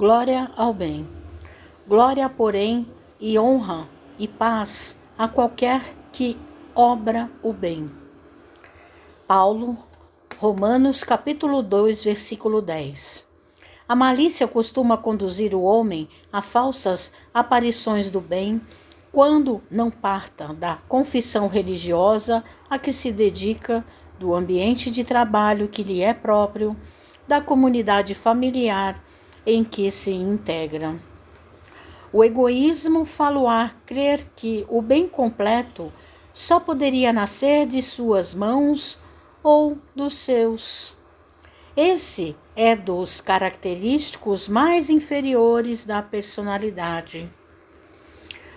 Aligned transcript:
Glória 0.00 0.50
ao 0.56 0.72
bem. 0.72 1.06
Glória, 1.86 2.26
porém, 2.26 2.90
e 3.20 3.38
honra 3.38 3.86
e 4.18 4.26
paz 4.26 4.96
a 5.18 5.28
qualquer 5.28 5.94
que 6.10 6.38
obra 6.74 7.30
o 7.42 7.52
bem. 7.52 7.90
Paulo, 9.28 9.76
Romanos 10.38 11.04
capítulo 11.04 11.62
2, 11.62 12.02
versículo 12.02 12.62
10. 12.62 13.26
A 13.86 13.94
malícia 13.94 14.48
costuma 14.48 14.96
conduzir 14.96 15.54
o 15.54 15.60
homem 15.60 16.08
a 16.32 16.40
falsas 16.40 17.12
aparições 17.34 18.10
do 18.10 18.22
bem 18.22 18.58
quando 19.12 19.62
não 19.70 19.90
parta 19.90 20.54
da 20.54 20.76
confissão 20.88 21.46
religiosa 21.46 22.42
a 22.70 22.78
que 22.78 22.90
se 22.90 23.12
dedica, 23.12 23.84
do 24.18 24.34
ambiente 24.34 24.90
de 24.90 25.04
trabalho 25.04 25.68
que 25.68 25.82
lhe 25.82 26.00
é 26.00 26.14
próprio, 26.14 26.74
da 27.28 27.38
comunidade 27.38 28.14
familiar 28.14 28.98
em 29.46 29.64
que 29.64 29.90
se 29.90 30.10
integra. 30.10 31.00
O 32.12 32.24
egoísmo 32.24 33.04
faloar 33.04 33.76
crer 33.86 34.26
que 34.34 34.66
o 34.68 34.82
bem 34.82 35.08
completo 35.08 35.92
só 36.32 36.58
poderia 36.58 37.12
nascer 37.12 37.66
de 37.66 37.82
suas 37.82 38.34
mãos 38.34 38.98
ou 39.42 39.78
dos 39.94 40.16
seus. 40.16 40.96
Esse 41.76 42.36
é 42.56 42.74
dos 42.74 43.20
característicos 43.20 44.48
mais 44.48 44.90
inferiores 44.90 45.84
da 45.84 46.02
personalidade. 46.02 47.32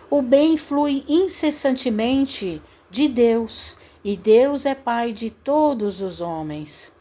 O 0.09 0.21
bem 0.21 0.57
flui 0.57 1.03
incessantemente 1.07 2.61
de 2.89 3.07
Deus, 3.07 3.77
e 4.03 4.17
Deus 4.17 4.65
é 4.65 4.75
Pai 4.75 5.13
de 5.13 5.29
todos 5.29 6.01
os 6.01 6.21
homens. 6.21 6.93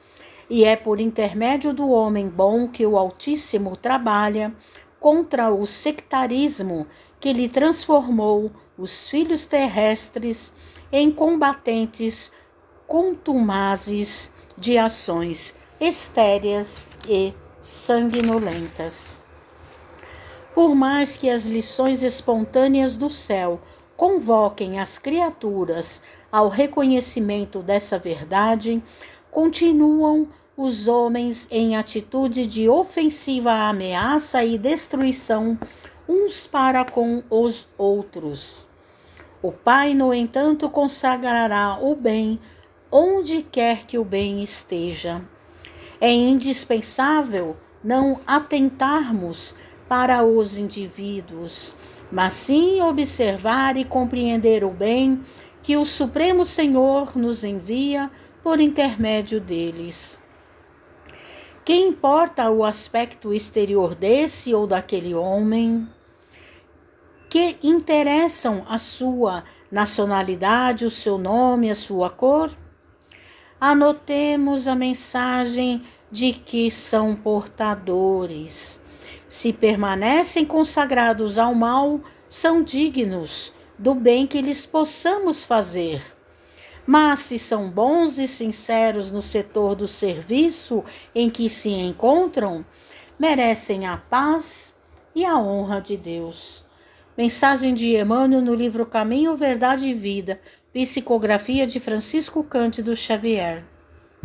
E 0.55 0.66
é 0.66 0.77
por 0.77 1.01
intermédio 1.01 1.73
do 1.73 1.88
homem 1.88 2.29
bom 2.29 2.69
que 2.69 2.84
o 2.84 2.98
Altíssimo 2.98 3.74
trabalha 3.74 4.55
contra 5.01 5.51
o 5.51 5.66
sectarismo 5.66 6.87
que 7.19 7.33
lhe 7.33 7.48
transformou 7.48 8.50
os 8.77 9.09
filhos 9.09 9.47
terrestres 9.47 10.53
em 10.92 11.11
combatentes 11.11 12.31
contumazes 12.86 14.31
de 14.59 14.77
ações 14.77 15.55
estéreas 15.81 16.87
e 17.09 17.33
sanguinolentas. 17.59 19.22
Por 20.55 20.75
mais 20.75 21.16
que 21.16 21.31
as 21.31 21.47
lições 21.47 22.03
espontâneas 22.03 22.94
do 22.94 23.09
céu 23.09 23.59
convoquem 23.97 24.78
as 24.78 24.98
criaturas 24.98 26.03
ao 26.31 26.50
reconhecimento 26.50 27.62
dessa 27.62 27.98
verdade, 27.98 28.83
continuam 29.31 30.28
os 30.56 30.86
homens 30.86 31.48
em 31.50 31.77
atitude 31.77 32.47
de 32.47 32.69
ofensiva 32.69 33.53
ameaça 33.53 34.45
e 34.45 34.59
destruição 34.59 35.59
uns 36.06 36.47
para 36.47 36.84
com 36.84 37.22
os 37.31 37.69
outros. 37.78 38.69
O 39.42 39.50
Pai, 39.50 39.94
no 39.94 40.12
entanto, 40.12 40.69
consagrará 40.69 41.78
o 41.81 41.97
bem 41.97 42.39
onde 42.91 43.42
quer 43.42 43.86
que 43.86 43.98
o 43.98 44.05
bem 44.05 44.42
esteja. 44.42 45.22
É 45.98 46.12
indispensável 46.12 47.56
não 47.83 48.20
atentarmos 48.27 49.55
para 49.89 50.22
os 50.22 50.59
indivíduos, 50.59 51.75
mas 52.11 52.34
sim 52.34 52.83
observar 52.83 53.77
e 53.77 53.84
compreender 53.84 54.62
o 54.64 54.70
bem 54.70 55.22
que 55.62 55.77
o 55.77 55.84
Supremo 55.84 56.44
Senhor 56.44 57.16
nos 57.16 57.42
envia 57.42 58.11
por 58.42 58.61
intermédio 58.61 59.41
deles. 59.41 60.22
Que 61.65 61.75
importa 61.75 62.51
o 62.51 62.65
aspecto 62.65 63.33
exterior 63.33 63.95
desse 63.95 64.53
ou 64.53 64.67
daquele 64.67 65.15
homem? 65.15 65.89
Que 67.31 67.57
interessam 67.63 68.67
a 68.69 68.79
sua 68.79 69.45
nacionalidade, 69.71 70.85
o 70.85 70.91
seu 70.91 71.17
nome, 71.17 71.71
a 71.71 71.75
sua 71.77 72.11
cor? 72.11 72.51
Anotemos 73.61 74.67
a 74.67 74.75
mensagem 74.75 75.84
de 76.11 76.33
que 76.33 76.69
são 76.69 77.15
portadores. 77.15 78.81
Se 79.28 79.53
permanecem 79.53 80.45
consagrados 80.45 81.39
ao 81.39 81.55
mal, 81.55 82.01
são 82.28 82.61
dignos 82.61 83.53
do 83.78 83.95
bem 83.95 84.27
que 84.27 84.43
lhes 84.43 84.67
possamos 84.67 85.47
fazer. 85.47 86.03
Mas 86.87 87.20
se 87.20 87.38
são 87.38 87.70
bons 87.70 88.19
e 88.19 88.26
sinceros 88.26 89.10
no 89.10 89.22
setor 89.22 89.75
do 89.75 89.87
serviço 89.87 90.84
em 91.15 91.31
que 91.31 91.48
se 91.48 91.69
encontram, 91.70 92.65
merecem 93.19 93.87
a 93.87 93.97
paz 93.97 94.75
e 95.15 95.25
a 95.25 95.38
honra 95.38 95.81
de 95.81 95.97
Deus. 95.97 96.65
Mensagem 97.16 97.75
de 97.75 97.97
Emmanuel 97.97 98.41
no 98.41 98.54
livro 98.54 98.84
Caminho, 98.84 99.37
Verdade 99.37 99.88
e 99.88 99.94
Vida, 99.94 100.41
psicografia 100.72 101.66
de 101.66 101.78
Francisco 101.78 102.42
Cândido 102.42 102.97
Xavier. 102.97 103.65